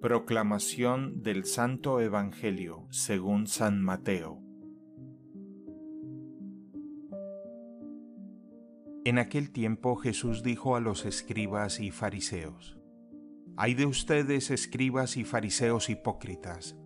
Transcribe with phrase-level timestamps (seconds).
[0.00, 4.40] Proclamación del Santo Evangelio según San Mateo
[9.04, 12.78] En aquel tiempo Jesús dijo a los escribas y fariseos,
[13.56, 16.76] Hay de ustedes escribas y fariseos hipócritas,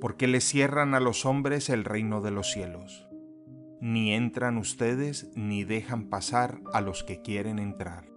[0.00, 3.08] porque les cierran a los hombres el reino de los cielos.
[3.80, 8.12] Ni entran ustedes ni dejan pasar a los que quieren entrar.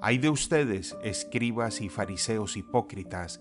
[0.00, 3.40] Hay de ustedes, escribas y fariseos hipócritas,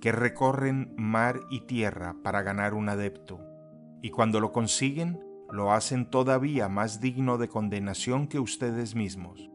[0.00, 3.40] que recorren mar y tierra para ganar un adepto,
[4.02, 9.50] y cuando lo consiguen, lo hacen todavía más digno de condenación que ustedes mismos.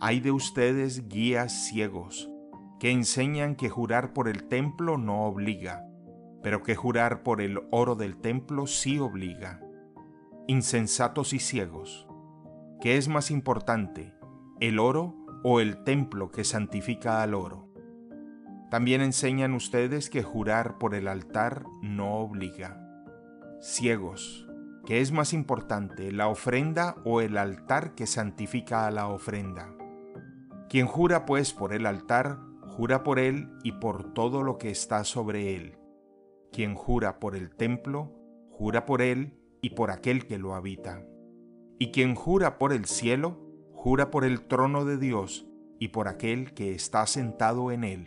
[0.00, 2.30] Hay de ustedes guías ciegos,
[2.78, 5.84] que enseñan que jurar por el templo no obliga,
[6.42, 9.60] pero que jurar por el oro del templo sí obliga.
[10.46, 12.08] Insensatos y ciegos,
[12.80, 14.14] ¿qué es más importante,
[14.60, 17.69] el oro o el templo que santifica al oro.
[18.70, 22.80] También enseñan ustedes que jurar por el altar no obliga.
[23.60, 24.46] Ciegos,
[24.86, 29.74] ¿qué es más importante, la ofrenda o el altar que santifica a la ofrenda?
[30.68, 35.02] Quien jura pues por el altar, jura por él y por todo lo que está
[35.02, 35.76] sobre él.
[36.52, 38.12] Quien jura por el templo,
[38.50, 41.04] jura por él y por aquel que lo habita.
[41.80, 43.36] Y quien jura por el cielo,
[43.72, 45.44] jura por el trono de Dios
[45.80, 48.06] y por aquel que está sentado en él.